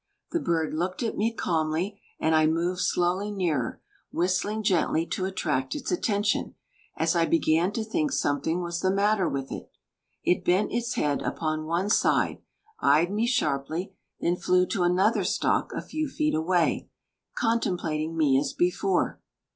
The 0.31 0.39
bird 0.39 0.73
looked 0.73 1.03
at 1.03 1.15
me 1.15 1.31
calmly 1.31 2.01
and 2.19 2.33
I 2.33 2.47
moved 2.47 2.81
slowly 2.81 3.29
nearer, 3.29 3.83
whistling 4.11 4.63
gently 4.63 5.05
to 5.05 5.25
attract 5.25 5.75
its 5.75 5.91
attention, 5.91 6.55
as 6.97 7.15
I 7.15 7.27
began 7.27 7.71
to 7.73 7.83
think 7.83 8.11
something 8.11 8.61
was 8.63 8.79
the 8.79 8.89
matter 8.89 9.29
with 9.29 9.51
it. 9.51 9.69
It 10.23 10.43
bent 10.43 10.71
its 10.71 10.95
head 10.95 11.21
upon 11.21 11.65
one 11.67 11.91
side, 11.91 12.41
eyed 12.79 13.11
me 13.11 13.27
sharply, 13.27 13.93
then 14.19 14.37
flew 14.37 14.65
to 14.69 14.81
another 14.81 15.23
stalk 15.23 15.71
a 15.71 15.83
few 15.83 16.07
feet 16.07 16.33
away, 16.33 16.89
contemplating 17.37 18.17
me 18.17 18.39
as 18.39 18.53
before. 18.53 19.21